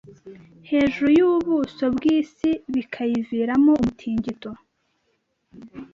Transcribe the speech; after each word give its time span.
hejuru 0.69 1.07
yubuso 1.19 1.85
bwisi 1.95 2.49
bikaviramo 2.73 3.71
umutingito 3.79 4.49